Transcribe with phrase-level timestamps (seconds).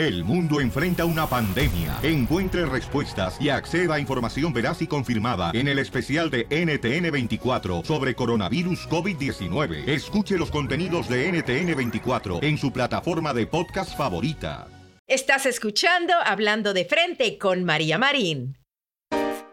[0.00, 1.98] El mundo enfrenta una pandemia.
[2.02, 8.14] Encuentre respuestas y acceda a información veraz y confirmada en el especial de NTN24 sobre
[8.14, 9.86] coronavirus COVID-19.
[9.86, 14.68] Escuche los contenidos de NTN24 en su plataforma de podcast favorita.
[15.06, 18.56] Estás escuchando Hablando de Frente con María Marín.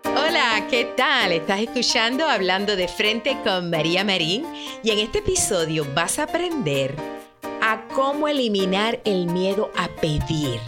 [0.05, 1.33] Hola, ¿qué tal?
[1.33, 4.45] Estás escuchando Hablando de Frente con María Marín
[4.81, 7.16] y en este episodio vas a aprender
[7.61, 10.59] a cómo eliminar el miedo a pedir.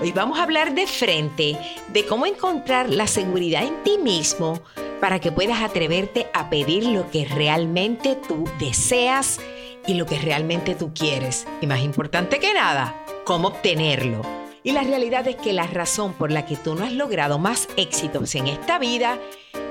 [0.00, 1.56] Hoy vamos a hablar de frente
[1.88, 4.60] de cómo encontrar la seguridad en ti mismo
[5.00, 9.40] para que puedas atreverte a pedir lo que realmente tú deseas
[9.86, 11.46] y lo que realmente tú quieres.
[11.60, 14.22] Y más importante que nada, cómo obtenerlo.
[14.62, 17.68] Y la realidad es que la razón por la que tú no has logrado más
[17.76, 19.18] éxitos en esta vida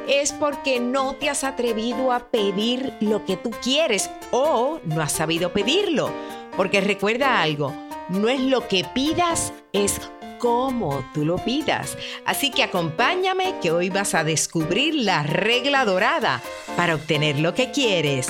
[0.07, 5.11] es porque no te has atrevido a pedir lo que tú quieres o no has
[5.11, 6.11] sabido pedirlo.
[6.57, 7.73] Porque recuerda algo,
[8.09, 9.99] no es lo que pidas, es
[10.39, 11.97] cómo tú lo pidas.
[12.25, 16.41] Así que acompáñame que hoy vas a descubrir la regla dorada
[16.77, 18.29] para obtener lo que quieres.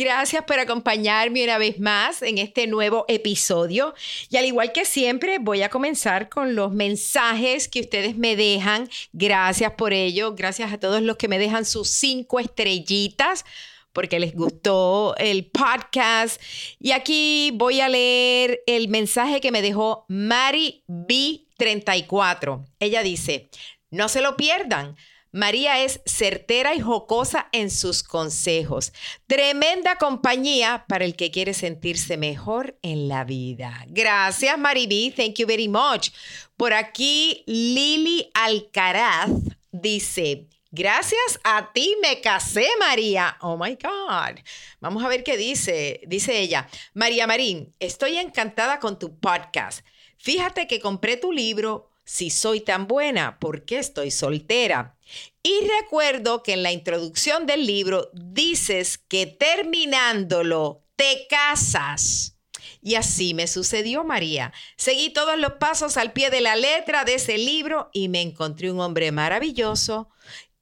[0.00, 3.92] Gracias por acompañarme una vez más en este nuevo episodio.
[4.30, 8.88] Y al igual que siempre, voy a comenzar con los mensajes que ustedes me dejan.
[9.12, 10.34] Gracias por ello.
[10.34, 13.44] Gracias a todos los que me dejan sus cinco estrellitas
[13.92, 16.40] porque les gustó el podcast.
[16.78, 22.64] Y aquí voy a leer el mensaje que me dejó Mari B34.
[22.78, 23.50] Ella dice,
[23.90, 24.96] no se lo pierdan.
[25.32, 28.92] María es certera y jocosa en sus consejos.
[29.26, 33.84] Tremenda compañía para el que quiere sentirse mejor en la vida.
[33.88, 35.12] Gracias, Maribí.
[35.16, 36.10] Thank you very much.
[36.56, 39.30] Por aquí, Lili Alcaraz
[39.70, 40.46] dice.
[40.72, 43.36] Gracias a ti me casé, María.
[43.40, 44.38] Oh my God.
[44.80, 46.00] Vamos a ver qué dice.
[46.06, 49.84] Dice ella, María Marín, estoy encantada con tu podcast.
[50.16, 54.96] Fíjate que compré tu libro Si soy tan buena, ¿por qué estoy soltera?
[55.44, 62.36] Y recuerdo que en la introducción del libro dices que terminándolo te casas.
[62.82, 64.52] Y así me sucedió, María.
[64.76, 68.72] Seguí todos los pasos al pie de la letra de ese libro y me encontré
[68.72, 70.08] un hombre maravilloso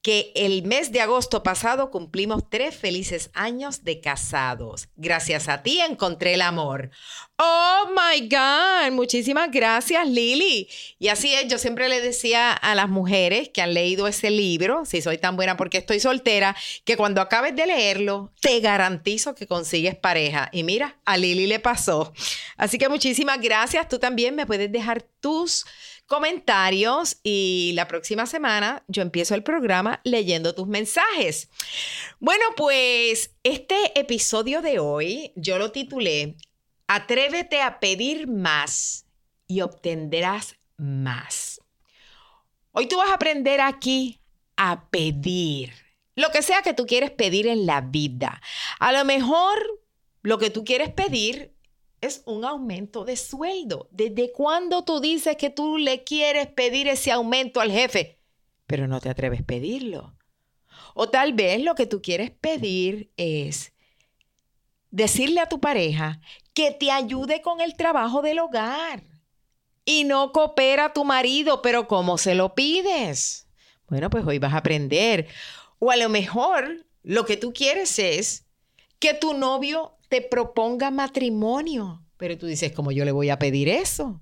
[0.02, 4.88] que el mes de agosto pasado cumplimos tres felices años de casados.
[4.96, 6.90] Gracias a ti encontré el amor.
[7.40, 10.68] Oh my God, muchísimas gracias Lili.
[10.98, 14.84] Y así es, yo siempre le decía a las mujeres que han leído ese libro,
[14.84, 19.46] si soy tan buena porque estoy soltera, que cuando acabes de leerlo, te garantizo que
[19.46, 20.48] consigues pareja.
[20.50, 22.12] Y mira, a Lili le pasó.
[22.56, 23.88] Así que muchísimas gracias.
[23.88, 25.64] Tú también me puedes dejar tus
[26.06, 31.50] comentarios y la próxima semana yo empiezo el programa leyendo tus mensajes.
[32.18, 36.34] Bueno, pues este episodio de hoy yo lo titulé
[36.88, 39.06] Atrévete a pedir más
[39.46, 41.60] y obtendrás más.
[42.72, 44.20] Hoy tú vas a aprender aquí
[44.56, 45.72] a pedir.
[46.16, 48.40] Lo que sea que tú quieres pedir en la vida.
[48.80, 49.58] A lo mejor
[50.22, 51.54] lo que tú quieres pedir
[52.00, 53.88] es un aumento de sueldo.
[53.90, 58.18] ¿Desde cuándo tú dices que tú le quieres pedir ese aumento al jefe,
[58.66, 60.16] pero no te atreves a pedirlo?
[60.94, 63.72] O tal vez lo que tú quieres pedir es
[64.90, 66.20] decirle a tu pareja
[66.58, 69.04] que te ayude con el trabajo del hogar
[69.84, 73.46] y no coopera tu marido, pero ¿cómo se lo pides?
[73.88, 75.28] Bueno, pues hoy vas a aprender.
[75.78, 78.44] O a lo mejor lo que tú quieres es
[78.98, 82.02] que tu novio te proponga matrimonio.
[82.16, 84.20] Pero tú dices, ¿cómo yo le voy a pedir eso?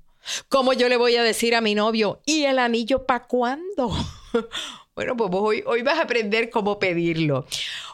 [0.50, 3.97] ¿Cómo yo le voy a decir a mi novio, ¿y el anillo para cuándo?
[4.97, 7.47] bueno, pues hoy, hoy vas a aprender cómo pedirlo.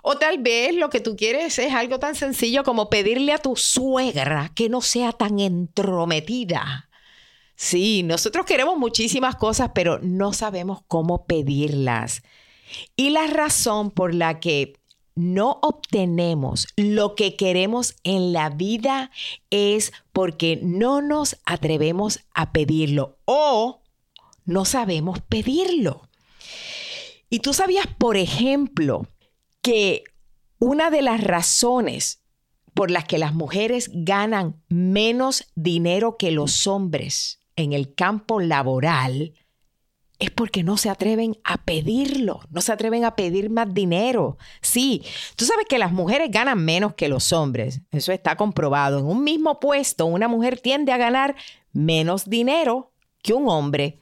[0.02, 3.56] O tal vez lo que tú quieres es algo tan sencillo como pedirle a tu
[3.56, 6.88] suegra que no sea tan entrometida.
[7.56, 12.22] Sí, nosotros queremos muchísimas cosas, pero no sabemos cómo pedirlas.
[12.94, 14.74] Y la razón por la que
[15.16, 19.10] no obtenemos lo que queremos en la vida
[19.50, 23.82] es porque no nos atrevemos a pedirlo o
[24.44, 26.08] no sabemos pedirlo.
[27.32, 29.06] Y tú sabías, por ejemplo,
[29.62, 30.04] que
[30.58, 32.20] una de las razones
[32.74, 39.32] por las que las mujeres ganan menos dinero que los hombres en el campo laboral
[40.18, 44.36] es porque no se atreven a pedirlo, no se atreven a pedir más dinero.
[44.60, 45.02] Sí,
[45.34, 48.98] tú sabes que las mujeres ganan menos que los hombres, eso está comprobado.
[48.98, 51.34] En un mismo puesto, una mujer tiende a ganar
[51.72, 52.92] menos dinero
[53.22, 54.01] que un hombre.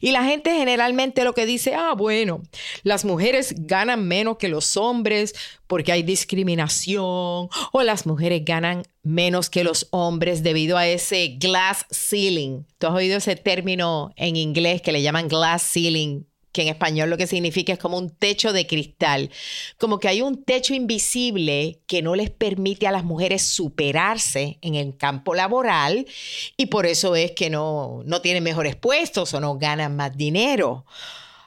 [0.00, 2.42] Y la gente generalmente lo que dice, ah, bueno,
[2.82, 5.34] las mujeres ganan menos que los hombres
[5.66, 11.86] porque hay discriminación, o las mujeres ganan menos que los hombres debido a ese glass
[11.90, 12.64] ceiling.
[12.78, 16.24] ¿Tú has oído ese término en inglés que le llaman glass ceiling?
[16.56, 19.30] Que en español lo que significa es como un techo de cristal,
[19.76, 24.74] como que hay un techo invisible que no les permite a las mujeres superarse en
[24.74, 26.06] el campo laboral
[26.56, 30.86] y por eso es que no, no tienen mejores puestos o no ganan más dinero.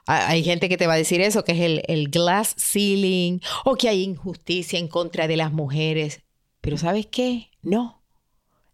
[0.05, 3.89] Hay gente que te va a decir eso, que es el, glass ceiling o que
[3.89, 6.21] hay injusticia en contra de las mujeres.
[6.61, 7.49] Pero ¿sabes qué?
[7.63, 8.03] No.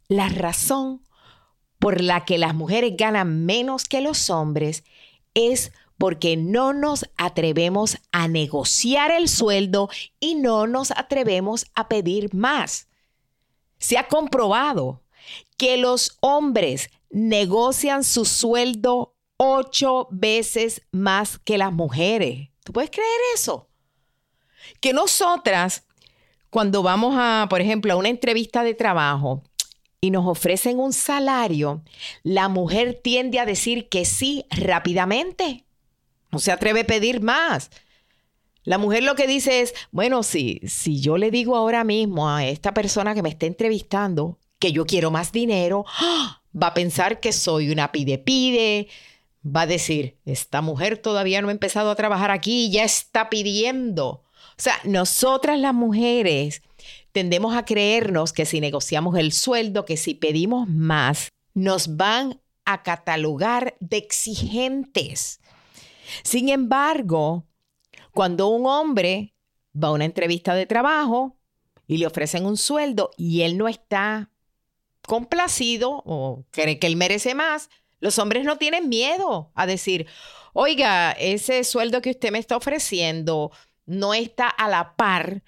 [0.09, 1.01] La razón
[1.79, 4.83] por la que las mujeres ganan menos que los hombres
[5.33, 5.71] es
[6.37, 9.89] no nos atrevemos a negociar el sueldo
[10.19, 12.87] y no nos atrevemos a pedir más.
[13.77, 15.01] Se ha comprobado
[15.57, 22.49] que los hombres negocian su sueldo ocho veces más que las mujeres.
[22.63, 23.69] ¿Tú puedes creer eso?
[24.81, 25.85] Que nosotras,
[26.49, 29.43] cuando vamos a, por ejemplo, a una entrevista de trabajo,
[30.01, 31.81] y nos ofrecen un salario,
[32.21, 35.64] la mujer tiende a decir que sí rápidamente.
[36.39, 37.69] Se atreve a pedir más.
[38.63, 42.45] La mujer lo que dice es, bueno, si, si yo le digo ahora mismo a
[42.45, 45.85] esta persona que me está entrevistando que yo quiero más dinero,
[46.61, 48.87] va a pensar que soy una pide pide,
[49.45, 54.23] va a decir, esta mujer todavía no ha empezado a trabajar aquí, ya está pidiendo.
[54.57, 56.61] O sea, nosotras las mujeres
[57.11, 62.83] tendemos a creernos que si negociamos el sueldo, que si pedimos más, nos van a
[62.83, 65.39] catalogar de exigentes.
[66.23, 67.45] Sin embargo,
[68.13, 69.33] cuando un hombre
[69.75, 71.37] va a una entrevista de trabajo
[71.87, 74.31] y le ofrecen un sueldo y él no está
[75.05, 77.69] complacido o cree que él merece más,
[77.99, 80.07] los hombres no tienen miedo a decir,
[80.53, 83.51] oiga, ese sueldo que usted me está ofreciendo
[83.85, 85.43] no está a la par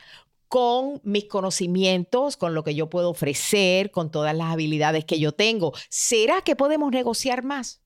[0.48, 5.33] con mis conocimientos, con lo que yo puedo ofrecer, con todas las habilidades que yo
[5.33, 5.74] tengo.
[5.89, 7.81] ¿Será que podemos negociar más?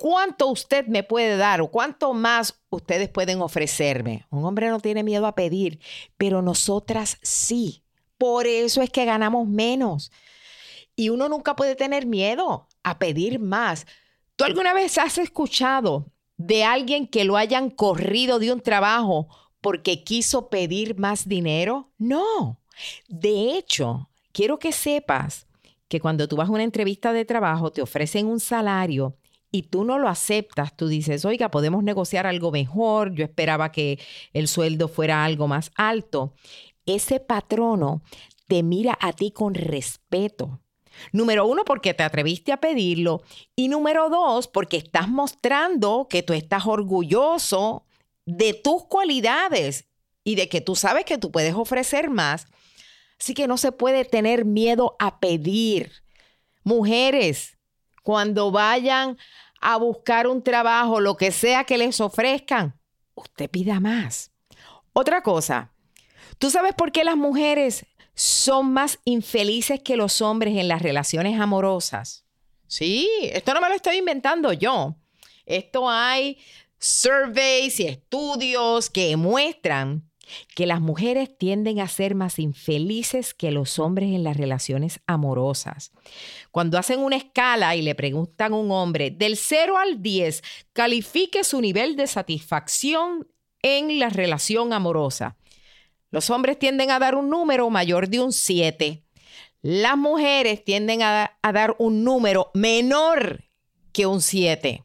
[0.00, 4.24] ¿Cuánto usted me puede dar o cuánto más ustedes pueden ofrecerme?
[4.30, 5.78] Un hombre no tiene miedo a pedir,
[6.16, 7.84] pero nosotras sí.
[8.16, 10.10] Por eso es que ganamos menos.
[10.96, 13.86] Y uno nunca puede tener miedo a pedir más.
[14.36, 16.06] ¿Tú alguna vez has escuchado
[16.38, 19.28] de alguien que lo hayan corrido de un trabajo
[19.60, 21.90] porque quiso pedir más dinero?
[21.98, 22.58] No.
[23.06, 25.46] De hecho, quiero que sepas
[25.88, 29.18] que cuando tú vas a una entrevista de trabajo te ofrecen un salario
[29.52, 33.98] y tú no lo aceptas, tú dices, oiga, podemos negociar algo mejor, yo esperaba que
[34.32, 36.34] el sueldo fuera algo más alto,
[36.86, 38.02] ese patrono
[38.46, 40.60] te mira a ti con respeto.
[41.12, 43.22] Número uno, porque te atreviste a pedirlo.
[43.56, 47.86] Y número dos, porque estás mostrando que tú estás orgulloso
[48.26, 49.86] de tus cualidades
[50.24, 52.46] y de que tú sabes que tú puedes ofrecer más.
[53.18, 55.92] Así que no se puede tener miedo a pedir.
[56.64, 57.58] Mujeres,
[58.02, 59.18] cuando vayan
[59.60, 62.78] a buscar un trabajo, lo que sea que les ofrezcan,
[63.14, 64.32] usted pida más.
[64.92, 65.72] Otra cosa,
[66.38, 71.38] ¿tú sabes por qué las mujeres son más infelices que los hombres en las relaciones
[71.40, 72.24] amorosas?
[72.66, 74.96] Sí, esto no me lo estoy inventando yo.
[75.44, 76.38] Esto hay
[76.78, 80.09] surveys y estudios que muestran
[80.54, 85.92] que las mujeres tienden a ser más infelices que los hombres en las relaciones amorosas.
[86.50, 91.44] Cuando hacen una escala y le preguntan a un hombre del 0 al 10, califique
[91.44, 93.28] su nivel de satisfacción
[93.62, 95.36] en la relación amorosa.
[96.10, 99.04] Los hombres tienden a dar un número mayor de un 7.
[99.62, 103.44] Las mujeres tienden a, dar un número menor
[103.92, 104.84] que un 7.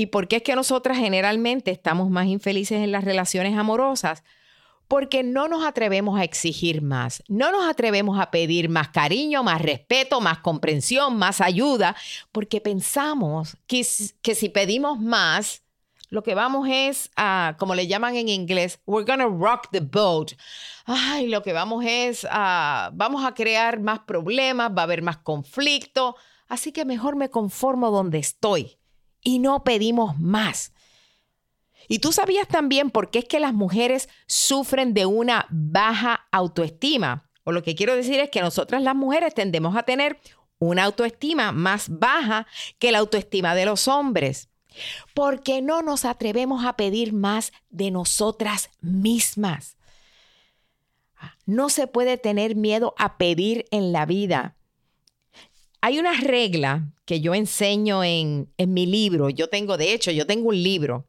[0.00, 4.22] ¿Y por qué es que nosotras generalmente estamos más infelices en las relaciones amorosas?
[4.86, 9.60] Porque no nos atrevemos a exigir más, no nos atrevemos a pedir más cariño, más
[9.60, 11.96] respeto, más comprensión, más ayuda,
[12.30, 15.64] porque pensamos que, si pedimos más,
[16.10, 20.30] lo que vamos es a, como le llaman en inglés, we're gonna rock the boat.
[20.86, 25.18] Ay, lo que vamos es a, vamos a crear más problemas, va a haber más
[25.18, 26.14] conflicto,
[26.46, 28.78] así que mejor me conformo donde estoy
[29.28, 30.72] y no pedimos más.
[31.86, 37.28] Y tú sabías también por qué es que las mujeres sufren de una baja autoestima.
[37.44, 40.18] O lo que quiero decir es que nosotras las mujeres tendemos a tener
[40.58, 42.46] una autoestima más baja
[42.78, 44.48] que la autoestima de los hombres.
[45.12, 49.76] Porque no nos atrevemos a pedir más de nosotras mismas.
[51.44, 54.56] No se puede tener miedo a pedir en la vida.
[55.80, 59.30] Hay una regla que yo enseño en, en mi libro.
[59.30, 61.06] Yo tengo, de hecho, yo tengo un libro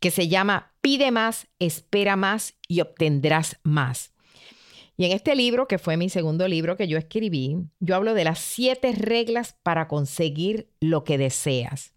[0.00, 4.12] que se llama Pide más, espera más y obtendrás más.
[4.96, 8.24] Y en este libro, que fue mi segundo libro que yo escribí, yo hablo de
[8.24, 11.94] las siete reglas para conseguir lo que deseas.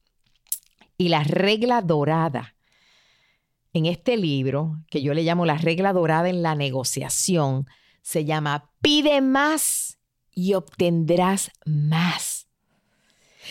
[0.97, 2.55] Y la regla dorada
[3.73, 7.67] en este libro, que yo le llamo la regla dorada en la negociación,
[8.01, 9.92] se llama pide más
[10.33, 12.47] y obtendrás más.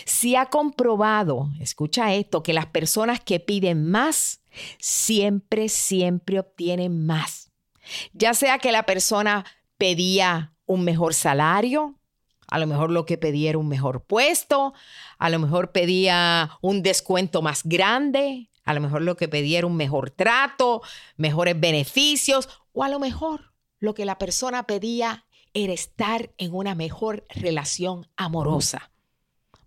[0.05, 4.41] Si ha comprobado, escucha esto, que las personas que piden más
[4.79, 7.51] siempre, siempre obtienen más.
[8.13, 9.45] Ya sea que la persona
[9.77, 11.99] pedía un mejor salario,
[12.49, 14.75] a lo mejor lo que pedía era un mejor puesto,
[15.19, 19.67] a lo mejor pedía un descuento más grande, a lo mejor lo que pedía era
[19.67, 20.83] un mejor trato,
[21.17, 25.25] mejores beneficios, o a lo mejor lo que la persona pedía
[25.55, 28.91] era estar en una mejor relación amorosa.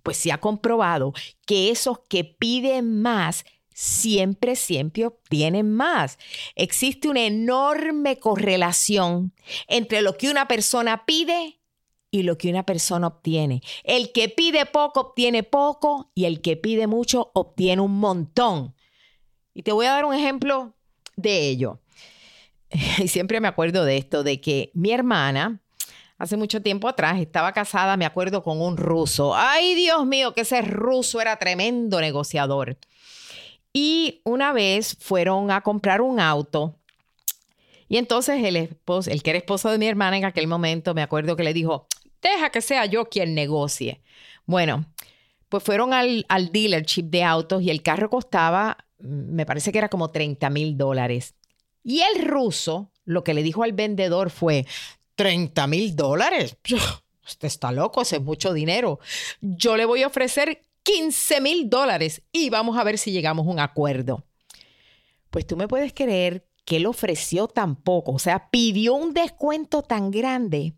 [0.04, 1.14] Pues se ha comprobado
[1.46, 6.18] que esos que piden más siempre, siempre obtienen más.
[6.56, 9.34] Existe una enorme correlación
[9.68, 11.60] entre lo que una persona pide
[12.10, 13.62] y lo que una persona obtiene.
[13.84, 18.74] El que pide poco obtiene poco y el que pide mucho obtiene un montón.
[19.54, 20.74] Y te voy a dar un ejemplo
[21.16, 21.82] de ello.
[23.00, 25.62] Y siempre me acuerdo de esto, de que mi hermana,
[26.18, 29.36] hace mucho tiempo atrás, estaba casada, me acuerdo, con un ruso.
[29.36, 32.78] Ay, Dios mío, que ese ruso era tremendo negociador.
[33.74, 36.80] Y una vez fueron a comprar un auto.
[37.88, 41.02] Y entonces el, esposo, el que era esposo de mi hermana en aquel momento, me
[41.02, 41.88] acuerdo que le dijo,
[42.22, 44.02] deja que sea yo quien negocie.
[44.46, 44.86] Bueno,
[45.50, 49.90] pues fueron al, al dealership de autos y el carro costaba, me parece que era
[49.90, 51.36] como 30 mil dólares.
[51.84, 54.66] Y el ruso lo que le dijo al vendedor fue,
[55.16, 56.58] 30 mil dólares.
[57.26, 59.00] Usted está loco, ese es mucho dinero.
[59.42, 63.50] Yo le voy a ofrecer 15 mil dólares y vamos a ver si llegamos a
[63.50, 64.24] un acuerdo.
[65.32, 69.82] Pues tú me puedes creer que él ofreció tan poco, o sea, pidió un descuento
[69.84, 70.74] tan grande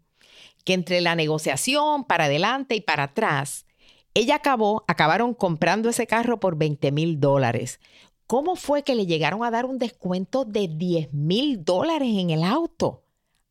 [0.65, 3.65] que entre la negociación para adelante y para atrás,
[4.13, 7.79] ella acabó, acabaron comprando ese carro por 20 mil dólares.
[8.25, 12.43] ¿Cómo fue que le llegaron a dar un descuento de 10 mil dólares en el
[12.43, 13.05] auto?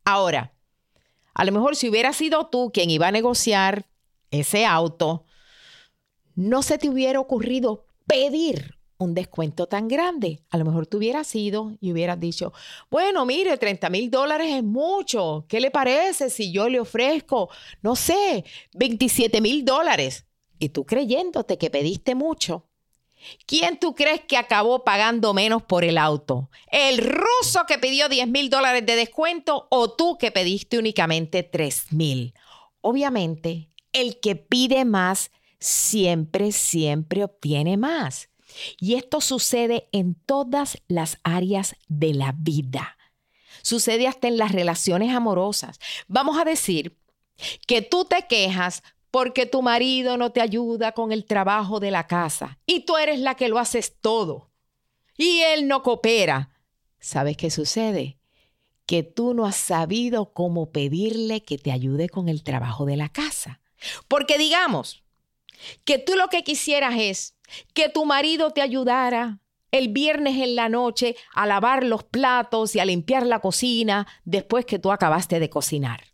[0.04, 0.52] Ahora,
[1.36, 3.84] a lo mejor si hubiera sido tú quien iba a negociar
[4.30, 5.26] ese auto,
[6.34, 10.40] no se te hubiera ocurrido pedir un descuento tan grande.
[10.48, 12.54] A lo mejor tú hubieras ido y hubieras dicho,
[12.90, 15.44] bueno, mire, 30 mil dólares es mucho.
[15.46, 17.50] ¿Qué le parece si yo le ofrezco,
[17.82, 20.24] no sé, 27 mil dólares?
[20.58, 22.65] Y tú creyéndote que pediste mucho.
[23.46, 26.50] ¿Quién tú crees que acabó pagando menos por el auto?
[26.68, 31.92] ¿El ruso que pidió 10 mil dólares de descuento o tú que pediste únicamente 3
[31.92, 32.34] mil?
[32.80, 38.28] Obviamente, el que pide más siempre, siempre obtiene más.
[38.78, 42.96] Y esto sucede en todas las áreas de la vida.
[43.62, 45.78] Sucede hasta en las relaciones amorosas.
[46.06, 46.96] Vamos a decir
[47.66, 52.06] que tú te quejas porque tu marido no te ayuda con el trabajo de la
[52.06, 54.50] casa y tú eres la que lo haces todo
[55.16, 56.50] y él no coopera.
[57.00, 58.18] ¿Sabes qué sucede?
[58.86, 63.08] Que tú no has sabido cómo pedirle que te ayude con el trabajo de la
[63.08, 63.60] casa.
[64.08, 65.04] Porque digamos,
[65.84, 67.36] que tú lo que quisieras es
[67.74, 72.80] que tu marido te ayudara el viernes en la noche a lavar los platos y
[72.80, 76.04] a limpiar la cocina después que tú acabaste de cocinar.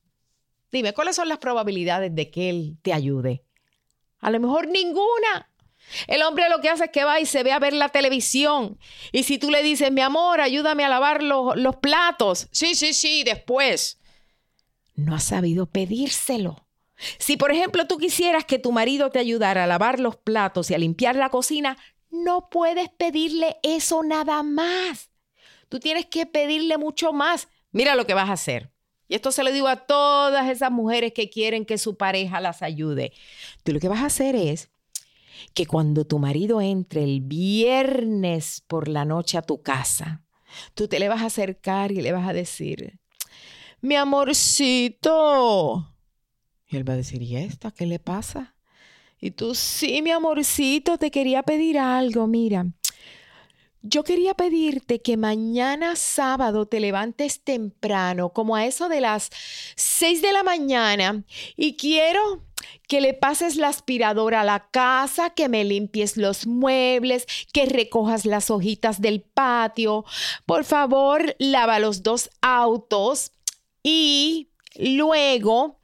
[0.72, 3.44] Dime, ¿cuáles son las probabilidades de que él te ayude?
[4.20, 5.50] A lo mejor ninguna.
[6.06, 8.78] El hombre lo que hace es que va y se ve a ver la televisión.
[9.12, 12.48] Y si tú le dices, mi amor, ayúdame a lavar los, los platos.
[12.52, 14.00] Sí, sí, sí, después.
[14.94, 16.66] No ha sabido pedírselo.
[17.18, 20.74] Si, por ejemplo, tú quisieras que tu marido te ayudara a lavar los platos y
[20.74, 21.76] a limpiar la cocina,
[22.10, 25.10] no puedes pedirle eso nada más.
[25.68, 27.48] Tú tienes que pedirle mucho más.
[27.72, 28.70] Mira lo que vas a hacer.
[29.12, 32.62] Y esto se lo digo a todas esas mujeres que quieren que su pareja las
[32.62, 33.12] ayude.
[33.62, 34.70] Tú lo que vas a hacer es
[35.52, 40.22] que cuando tu marido entre el viernes por la noche a tu casa,
[40.72, 43.00] tú te le vas a acercar y le vas a decir,
[43.82, 45.92] mi amorcito,
[46.70, 48.54] y él va a decir, ¿y esta qué le pasa?
[49.20, 52.64] Y tú, sí, mi amorcito, te quería pedir algo, mira.
[53.84, 59.30] Yo quería pedirte que mañana sábado te levantes temprano, como a eso de las
[59.74, 61.24] seis de la mañana,
[61.56, 62.44] y quiero
[62.86, 68.24] que le pases la aspiradora a la casa, que me limpies los muebles, que recojas
[68.24, 70.04] las hojitas del patio.
[70.46, 73.32] Por favor, lava los dos autos
[73.82, 75.80] y luego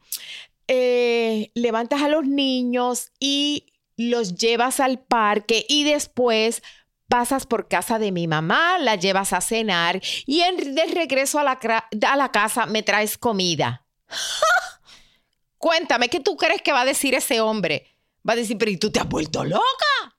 [0.68, 6.62] eh, levantas a los niños y los llevas al parque y después
[7.08, 11.42] pasas por casa de mi mamá, la llevas a cenar y en, de regreso a
[11.44, 11.58] la,
[12.06, 13.84] a la casa me traes comida.
[15.58, 17.96] Cuéntame, ¿qué tú crees que va a decir ese hombre?
[18.28, 19.64] Va a decir, pero ¿y tú te has vuelto loca?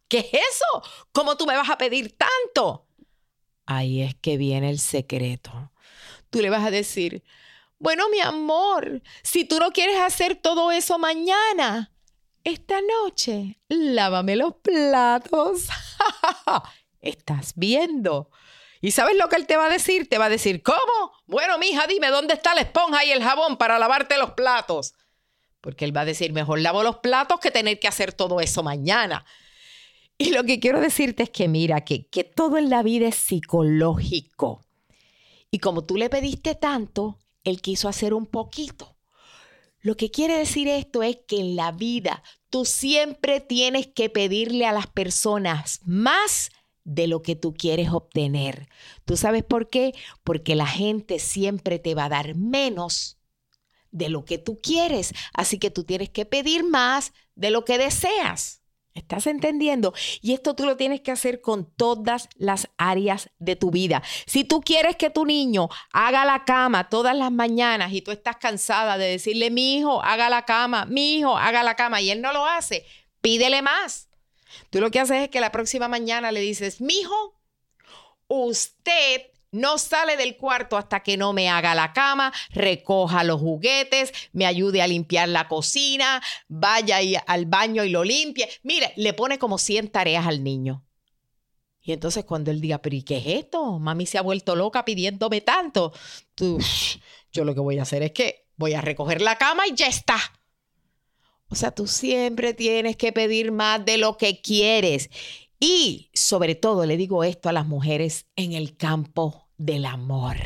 [0.07, 0.83] ¿Qué es eso?
[1.11, 2.87] ¿Cómo tú me vas a pedir tanto?
[3.65, 5.71] Ahí es que viene el secreto.
[6.31, 7.23] Tú le vas a decir,
[7.77, 11.93] bueno, mi amor, si tú no quieres hacer todo eso mañana,
[12.43, 15.67] esta noche, lávame los platos.
[17.01, 18.29] Estás viendo.
[18.81, 20.07] ¿Y sabes lo que él te va a decir?
[20.07, 21.11] Te va a decir, ¿cómo?
[21.25, 24.93] Bueno, mija, dime dónde está la esponja y el jabón para lavarte los platos.
[25.61, 28.63] Porque él va a decir, mejor lavo los platos que tener que hacer todo eso
[28.63, 29.25] mañana.
[30.17, 33.15] Y lo que quiero decirte es que mira, que, que todo en la vida es
[33.15, 34.65] psicológico.
[35.51, 38.95] Y como tú le pediste tanto, él quiso hacer un poquito.
[39.81, 44.65] Lo que quiere decir esto es que en la vida tú siempre tienes que pedirle
[44.65, 46.51] a las personas más
[46.89, 48.67] de lo que tú quieres obtener.
[49.05, 49.93] ¿Tú sabes por qué?
[50.23, 53.19] Porque la gente siempre te va a dar menos
[53.91, 55.13] de lo que tú quieres.
[55.33, 58.63] Así que tú tienes que pedir más de lo que deseas.
[58.95, 59.93] ¿Estás entendiendo?
[60.19, 64.01] Y esto tú lo tienes que hacer con todas las áreas de tu vida.
[64.25, 68.37] Si tú quieres que tu niño haga la cama todas las mañanas y tú estás
[68.37, 72.19] cansada de decirle, mi hijo, haga la cama, mi hijo, haga la cama, y él
[72.19, 72.83] no lo hace,
[73.21, 74.08] pídele más.
[74.69, 77.39] Tú lo que haces es que la próxima mañana le dices, mi hijo,
[78.27, 84.13] usted no sale del cuarto hasta que no me haga la cama, recoja los juguetes,
[84.31, 88.49] me ayude a limpiar la cocina, vaya al baño y lo limpie.
[88.63, 90.85] Mire, le pone como 100 tareas al niño.
[91.81, 93.79] Y entonces cuando él diga, pero ¿y qué es esto?
[93.79, 95.93] Mami se ha vuelto loca pidiéndome tanto.
[96.35, 96.59] Tú,
[97.31, 99.87] yo lo que voy a hacer es que voy a recoger la cama y ya
[99.87, 100.19] está.
[101.49, 105.09] O sea, tú siempre tienes que pedir más de lo que quieres.
[105.59, 110.37] Y sobre todo le digo esto a las mujeres en el campo del amor.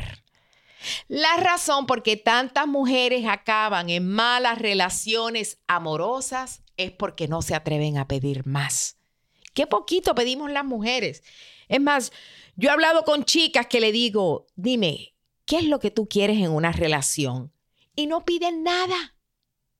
[1.08, 7.54] La razón por qué tantas mujeres acaban en malas relaciones amorosas es porque no se
[7.54, 8.98] atreven a pedir más.
[9.54, 11.22] Qué poquito pedimos las mujeres.
[11.68, 12.12] Es más,
[12.56, 15.14] yo he hablado con chicas que le digo, dime,
[15.46, 17.52] ¿qué es lo que tú quieres en una relación?
[17.94, 19.13] Y no piden nada.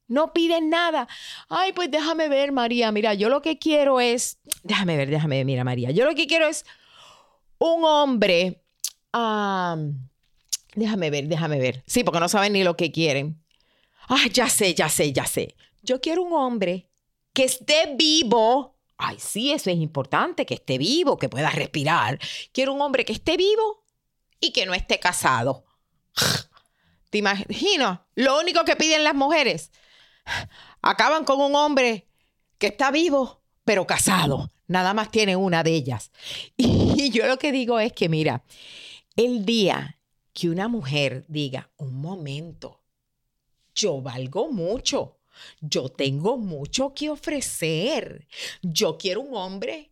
[0.06, 1.08] No piden nada.
[1.48, 2.92] Ay, pues déjame ver, María.
[2.92, 4.38] Mira, yo lo que quiero es.
[4.62, 5.90] Déjame ver, déjame ver, mira, María.
[5.90, 6.64] Yo lo que quiero es
[7.58, 8.62] un hombre.
[10.74, 11.82] déjame ver, déjame ver.
[11.86, 13.42] Sí, porque no saben ni lo que quieren.
[14.08, 15.56] Ay, ya sé, ya sé, ya sé.
[15.82, 16.88] Yo quiero un hombre
[17.32, 18.76] que esté vivo.
[18.98, 22.18] Ay, sí, eso es importante, que esté vivo, que pueda respirar.
[22.52, 23.82] Quiero un hombre que esté vivo
[24.40, 25.64] y que no esté casado.
[27.10, 28.00] ¿Te imaginas?
[28.14, 29.70] Lo único que piden las mujeres
[30.82, 32.06] acaban con un hombre
[32.58, 34.50] que está vivo, pero casado.
[34.66, 36.10] Nada más tiene una de ellas.
[36.56, 38.44] Y yo lo que digo es que, mira,
[39.16, 39.98] el día
[40.32, 42.80] que una mujer diga, un momento,
[43.74, 45.18] yo valgo mucho,
[45.60, 48.26] yo tengo mucho que ofrecer,
[48.62, 49.90] yo quiero un hombre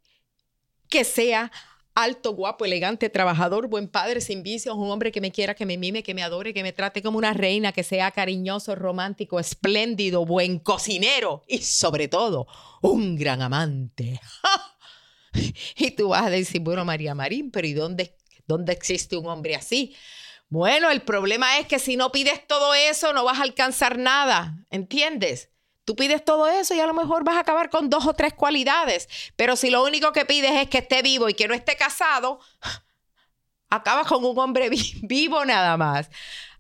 [0.89, 1.53] que sea
[1.95, 5.77] alto, guapo, elegante, trabajador, buen padre, sin vicios, un hombre que me quiera, que me
[5.77, 10.25] mime, que me adore, que me trate como una reina, que sea cariñoso, romántico, espléndido,
[10.25, 12.47] buen cocinero y sobre todo
[12.81, 14.21] un gran amante.
[15.77, 19.55] y tú vas a decir, bueno, María Marín, pero ¿y dónde, dónde existe un hombre
[19.55, 19.95] así?
[20.49, 24.67] Bueno, el problema es que si no pides todo eso, no vas a alcanzar nada,
[24.71, 25.52] ¿entiendes?
[25.85, 28.35] Tú pides todo eso y a lo mejor vas a acabar con dos o tres
[28.35, 31.77] cualidades, pero si lo único que pides es que esté vivo y que no esté
[31.77, 32.39] casado,
[33.69, 34.71] acabas con un hombre
[35.03, 36.11] vivo nada más.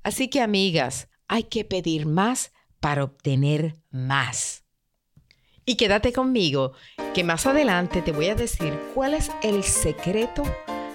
[0.03, 4.65] Así que amigas, hay que pedir más para obtener más.
[5.65, 6.73] Y quédate conmigo,
[7.15, 10.43] que más adelante te voy a decir cuál es el secreto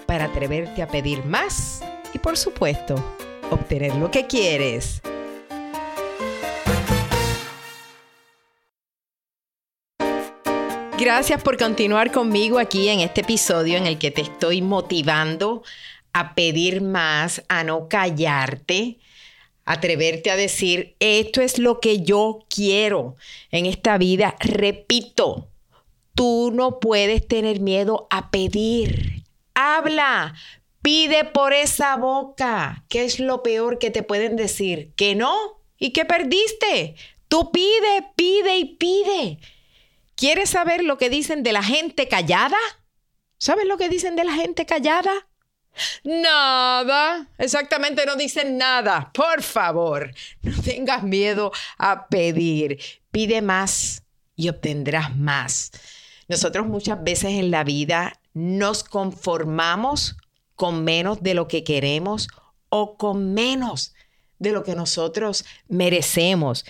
[0.06, 2.94] para atreverte a pedir más y por supuesto,
[3.50, 5.00] obtener lo que quieres.
[10.98, 15.62] Gracias por continuar conmigo aquí en este episodio en el que te estoy motivando
[16.12, 18.98] a pedir más, a no callarte,
[19.64, 23.14] atreverte a decir, esto es lo que yo quiero
[23.52, 24.34] en esta vida.
[24.40, 25.46] Repito,
[26.16, 29.22] tú no puedes tener miedo a pedir.
[29.54, 30.34] Habla,
[30.82, 32.84] pide por esa boca.
[32.88, 34.90] ¿Qué es lo peor que te pueden decir?
[34.96, 35.60] ¿Que no?
[35.78, 36.96] ¿Y que perdiste?
[37.28, 39.38] Tú pide, pide y pide.
[40.18, 42.56] ¿Quieres saber lo que dicen de la gente callada?
[43.38, 45.12] ¿Sabes lo que dicen de la gente callada?
[46.02, 49.12] Nada, exactamente no dicen nada.
[49.14, 52.80] Por favor, no tengas miedo a pedir.
[53.12, 54.02] Pide más
[54.34, 55.70] y obtendrás más.
[56.26, 60.16] Nosotros muchas veces en la vida nos conformamos
[60.56, 62.26] con menos de lo que queremos
[62.70, 63.94] o con menos
[64.40, 66.64] de lo que nosotros merecemos.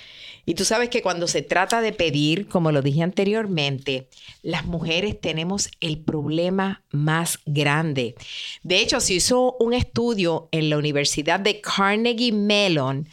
[0.48, 4.08] Y tú sabes que cuando se trata de pedir, como lo dije anteriormente,
[4.40, 8.14] las mujeres tenemos el problema más grande.
[8.62, 13.06] De hecho, se hizo un estudio en la Universidad de Carnegie Mellon,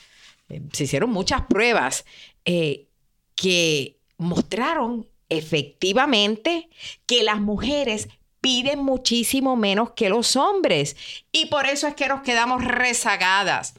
[0.48, 2.06] eh, se hicieron muchas pruebas
[2.46, 2.88] eh,
[3.36, 6.70] que mostraron efectivamente
[7.06, 8.08] que las mujeres
[8.40, 10.96] piden muchísimo menos que los hombres
[11.34, 13.74] y por eso es que nos quedamos rezagadas.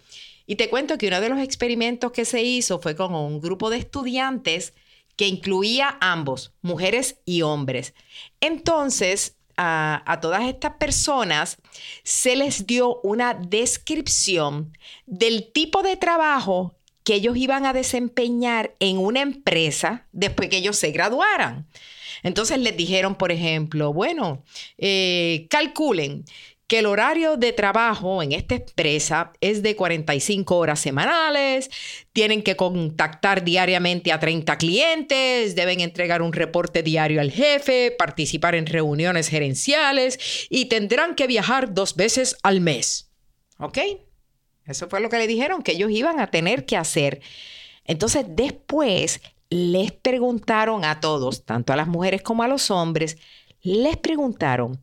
[0.46, 3.70] Y te cuento que uno de los experimentos que se hizo fue con un grupo
[3.70, 4.74] de estudiantes
[5.16, 7.94] que incluía ambos, mujeres y hombres.
[8.40, 11.58] Entonces, a, todas estas personas
[12.02, 18.98] se les dio una descripción del tipo de trabajo que ellos iban a desempeñar en
[18.98, 21.66] una empresa después que ellos se graduaran.
[22.22, 24.42] Entonces les dijeron, por ejemplo, bueno,
[24.78, 26.24] eh, calculen
[26.66, 31.70] que el horario de trabajo en esta empresa es de 45 horas semanales,
[32.12, 38.56] tienen que contactar diariamente a 30 clientes, deben entregar un reporte diario al jefe, participar
[38.56, 43.10] en reuniones gerenciales y tendrán que viajar dos veces al mes.
[43.58, 43.78] ¿Ok?
[44.64, 47.20] Eso fue lo que le dijeron que ellos iban a tener que hacer.
[47.84, 53.16] Entonces después les preguntaron a todos, tanto a las mujeres como a los hombres,
[53.62, 54.80] les preguntaron,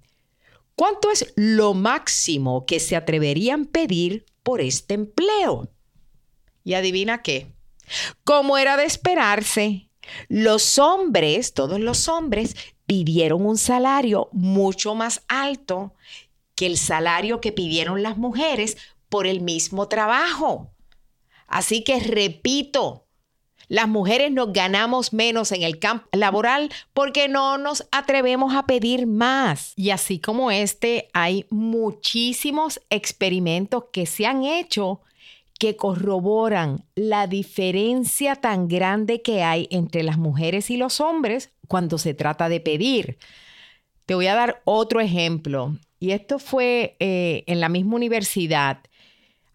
[0.76, 5.70] ¿cuánto es lo máximo que se atreverían a pedir por este empleo?
[6.64, 7.52] Y adivina qué,
[8.24, 9.90] como era de esperarse,
[10.28, 12.56] los hombres, todos los hombres,
[12.86, 15.94] pidieron un salario mucho más alto
[16.56, 18.78] que el salario que pidieron las mujeres
[19.10, 20.72] por el mismo trabajo.
[21.48, 23.03] Así que repito,
[23.74, 29.08] las mujeres nos ganamos menos en el campo laboral porque no nos atrevemos a pedir
[29.08, 29.74] más.
[29.76, 35.02] Y así como este, hay muchísimos experimentos que se han hecho
[35.58, 41.98] que corroboran la diferencia tan grande que hay entre las mujeres y los hombres cuando
[41.98, 43.18] se trata de pedir.
[44.06, 45.76] Te voy a dar otro ejemplo.
[46.00, 48.82] Y esto fue eh, en la misma universidad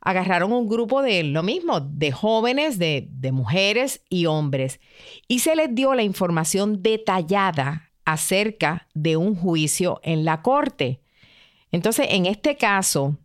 [0.01, 4.81] agarraron un grupo de lo mismo, de jóvenes, de, de mujeres y hombres,
[5.27, 11.01] y se les dio la información detallada acerca de un juicio en la corte.
[11.73, 13.19] Entonces, en este caso,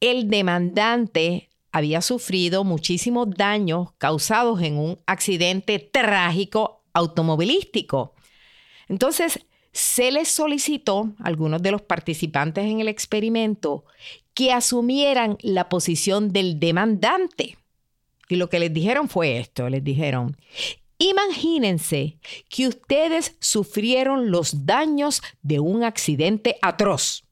[0.00, 8.14] el demandante había sufrido muchísimos daños causados en un accidente trágico automovilístico.
[8.88, 9.40] Entonces,
[9.72, 13.86] se les solicitó a algunos de los participantes en el experimento
[14.34, 17.56] que asumieran la posición del demandante.
[18.28, 20.36] Y lo que les dijeron fue esto, les dijeron,
[20.98, 22.18] imagínense
[22.48, 27.24] que ustedes sufrieron los daños de un accidente atroz.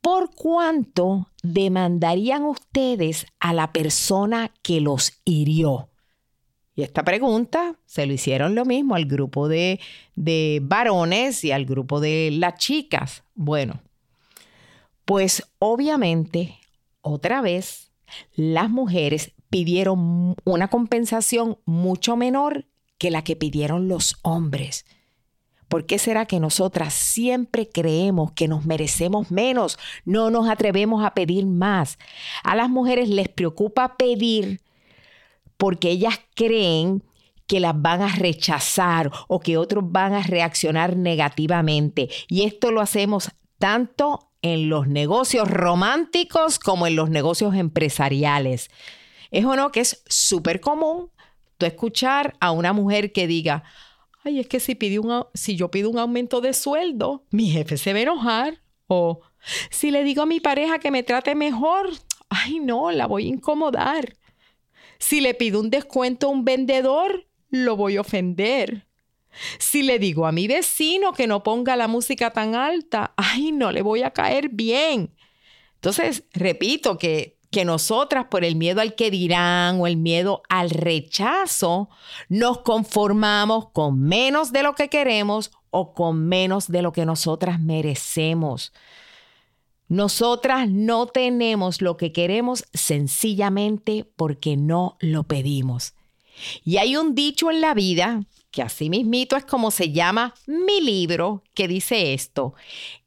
[0.00, 5.88] ¿Por cuánto demandarían ustedes a la persona que los hirió?
[6.76, 9.80] Y esta pregunta se lo hicieron lo mismo al grupo de,
[10.16, 13.22] de varones y al grupo de las chicas.
[13.34, 13.80] Bueno,
[15.04, 16.58] pues obviamente,
[17.00, 17.92] otra vez,
[18.34, 22.66] las mujeres pidieron una compensación mucho menor
[22.98, 24.86] que la que pidieron los hombres.
[25.68, 29.78] ¿Por qué será que nosotras siempre creemos que nos merecemos menos?
[30.04, 31.98] No nos atrevemos a pedir más.
[32.42, 34.60] A las mujeres les preocupa pedir
[35.56, 37.02] porque ellas creen
[37.46, 42.08] que las van a rechazar o que otros van a reaccionar negativamente.
[42.28, 48.68] Y esto lo hacemos tanto en los negocios románticos como en los negocios empresariales.
[49.30, 51.10] Es o no que es súper común
[51.56, 53.64] tú escuchar a una mujer que diga,
[54.22, 57.94] ay, es que si, un, si yo pido un aumento de sueldo, mi jefe se
[57.94, 58.60] va a enojar.
[58.86, 59.22] O
[59.70, 61.88] si le digo a mi pareja que me trate mejor,
[62.28, 64.14] ay, no, la voy a incomodar.
[64.98, 68.83] Si le pido un descuento a un vendedor, lo voy a ofender.
[69.58, 73.72] Si le digo a mi vecino que no ponga la música tan alta, ay, no
[73.72, 75.14] le voy a caer bien.
[75.76, 80.70] Entonces, repito que, que nosotras por el miedo al que dirán o el miedo al
[80.70, 81.88] rechazo,
[82.28, 87.60] nos conformamos con menos de lo que queremos o con menos de lo que nosotras
[87.60, 88.72] merecemos.
[89.88, 95.94] Nosotras no tenemos lo que queremos sencillamente porque no lo pedimos.
[96.64, 100.80] Y hay un dicho en la vida que así mismito es como se llama mi
[100.80, 102.54] libro, que dice esto.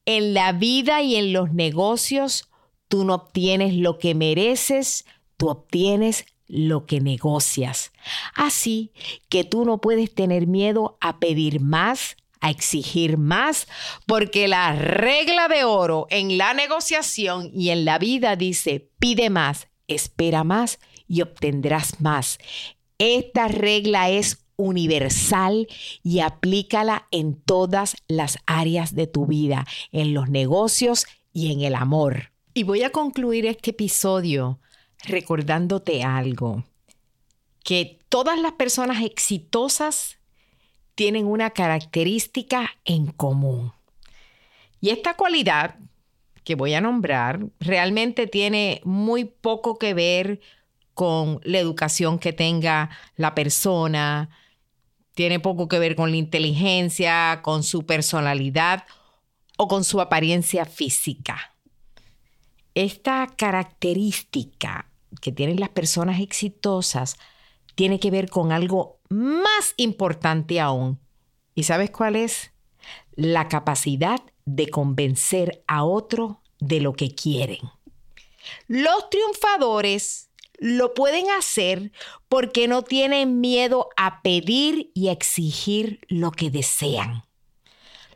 [0.06, 2.50] En la vida y en los negocios,
[2.90, 5.06] tú no obtienes lo que mereces,
[5.38, 7.94] tú obtienes lo que negocias.
[8.36, 8.92] Así
[9.30, 13.70] que tú no puedes tener miedo a pedir más, a exigir más,
[14.06, 19.70] porque la regla de oro en la negociación y en la vida dice, pide más,
[19.88, 22.38] espera más y obtendrás más.
[23.00, 25.68] Esta regla es universal
[26.04, 31.76] y aplícala en todas las áreas de tu vida, en los negocios y en el
[31.76, 32.32] amor.
[32.54, 34.60] Y voy a concluir este episodio
[35.04, 36.66] recordándote algo,
[37.64, 40.18] que todas las personas exitosas
[40.96, 43.74] tienen una característica en común.
[44.82, 45.76] Y esta cualidad
[46.44, 50.40] que voy a nombrar realmente tiene muy poco que ver
[50.94, 54.30] con la educación que tenga la persona,
[55.18, 58.84] tiene poco que ver con la inteligencia, con su personalidad
[59.58, 61.56] o con su apariencia física.
[62.76, 67.18] Esta característica que tienen las personas exitosas
[67.74, 71.00] tiene que ver con algo más importante aún.
[71.56, 72.52] ¿Y sabes cuál es?
[73.16, 77.72] La capacidad de convencer a otro de lo que quieren.
[78.68, 80.27] Los triunfadores
[80.58, 81.92] lo pueden hacer
[82.30, 87.24] porque no tienen miedo a pedir y exigir lo que desean.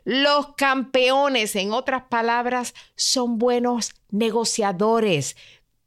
[0.04, 5.36] Los campeones, en otras palabras, son buenos negociadores.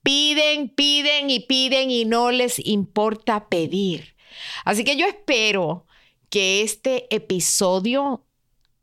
[0.04, 4.16] Piden, piden y piden y no les importa pedir.
[4.64, 5.86] Así que yo espero
[6.30, 8.24] que este episodio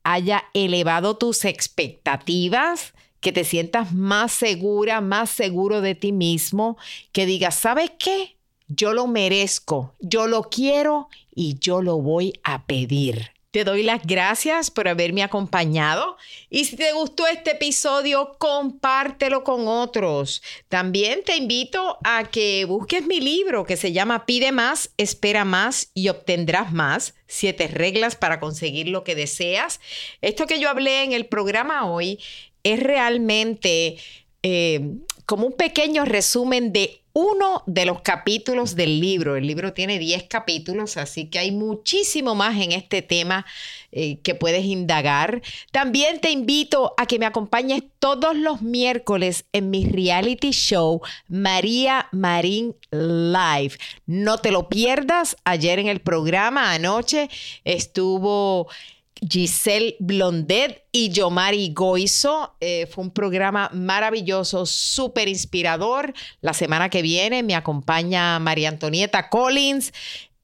[0.04, 6.76] haya elevado tus expectativas, que te sientas más segura, más seguro de ti mismo,
[7.12, 8.36] que digas, ¿sabes qué?
[8.66, 13.30] Yo lo merezco, yo lo quiero y yo lo voy a pedir.
[13.52, 16.16] Te doy las gracias por haberme acompañado
[16.48, 20.42] y si te gustó este episodio, compártelo con otros.
[20.70, 25.90] También te invito a que busques mi libro que se llama Pide más, espera más
[25.92, 27.14] y obtendrás más.
[27.26, 29.80] Siete reglas para conseguir lo que deseas.
[30.22, 32.20] Esto que yo hablé en el programa hoy
[32.62, 33.96] es realmente
[34.42, 34.96] eh,
[35.26, 39.36] como un pequeño resumen de uno de los capítulos del libro.
[39.36, 43.44] El libro tiene 10 capítulos, así que hay muchísimo más en este tema
[43.92, 45.42] eh, que puedes indagar.
[45.70, 52.08] También te invito a que me acompañes todos los miércoles en mi reality show María
[52.12, 53.76] Marín Live.
[54.06, 55.36] No te lo pierdas.
[55.44, 57.28] Ayer en el programa, anoche,
[57.64, 58.68] estuvo...
[59.28, 62.56] Giselle Blondet y Yomari Goizo.
[62.60, 66.12] Eh, fue un programa maravilloso, súper inspirador.
[66.40, 69.92] La semana que viene me acompaña María Antonieta Collins.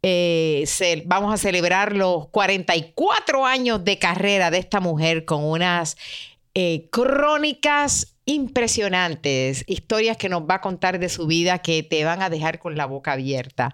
[0.03, 0.65] Eh,
[1.07, 5.97] vamos a celebrar los 44 años de carrera de esta mujer con unas
[6.55, 12.21] eh, crónicas impresionantes, historias que nos va a contar de su vida que te van
[12.21, 13.73] a dejar con la boca abierta.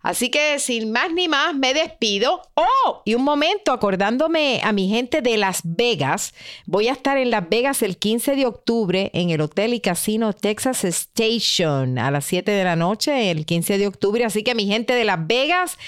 [0.00, 2.42] Así que sin más ni más me despido.
[2.54, 6.34] Oh, y un momento acordándome a mi gente de Las Vegas.
[6.66, 10.32] Voy a estar en Las Vegas el 15 de octubre en el Hotel y Casino
[10.32, 14.24] Texas Station a las 7 de la noche el 15 de octubre.
[14.24, 15.78] Así que mi gente de Las Vegas,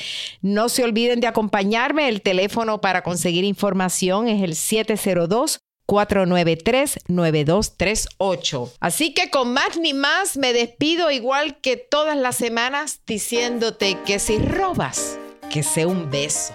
[0.40, 2.08] no se olviden de acompañarme.
[2.08, 8.72] El teléfono para conseguir información es el 702 493-9238.
[8.80, 14.18] Así que con más ni más me despido igual que todas las semanas diciéndote que
[14.18, 15.18] si robas,
[15.50, 16.54] que sea un beso.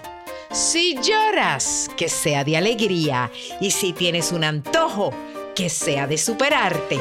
[0.52, 3.30] Si lloras, que sea de alegría.
[3.60, 5.12] Y si tienes un antojo,
[5.54, 6.98] que sea de superarte.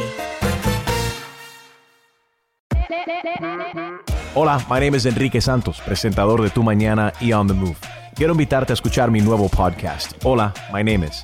[4.36, 7.76] Hola, my name is Enrique Santos, presentador de Tu Mañana y On the Move.
[8.16, 11.24] Quiero invitarte a escuchar mi nuevo podcast, Hola, my name is,